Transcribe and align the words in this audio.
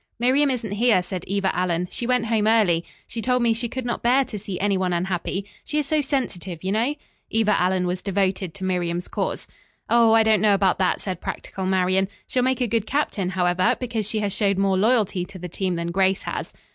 "Miriam 0.17 0.49
isn't 0.49 0.71
here," 0.71 1.03
said 1.03 1.23
Eva 1.27 1.55
Allen, 1.55 1.87
"she 1.91 2.07
went 2.07 2.25
home 2.25 2.47
early. 2.47 2.83
She 3.05 3.21
told 3.21 3.43
me 3.43 3.53
she 3.53 3.69
could 3.69 3.85
not 3.85 4.01
bear 4.01 4.25
to 4.25 4.39
see 4.39 4.59
anyone 4.59 4.93
unhappy. 4.93 5.45
She 5.63 5.77
is 5.77 5.85
so 5.85 6.01
sensitive 6.01 6.63
you 6.63 6.71
know?" 6.71 6.95
Eva 7.29 7.55
Allen 7.61 7.85
was 7.85 8.01
devoted 8.01 8.55
to 8.55 8.63
Miriam's 8.63 9.07
cause. 9.07 9.45
"Oh, 9.91 10.13
I 10.13 10.23
don't 10.23 10.41
know 10.41 10.55
about 10.55 10.79
that," 10.79 11.01
said 11.01 11.21
practical 11.21 11.67
Marian. 11.67 12.07
"She'll 12.25 12.41
make 12.41 12.61
a 12.61 12.65
good 12.67 12.87
captain, 12.87 13.29
however, 13.37 13.77
because 13.79 14.09
she 14.09 14.21
has 14.21 14.33
showed 14.33 14.57
more 14.57 14.75
loyalty 14.75 15.23
to 15.25 15.37
the 15.37 15.47
team 15.47 15.75
than 15.75 15.91
Grace 15.91 16.23
has." 16.23 16.51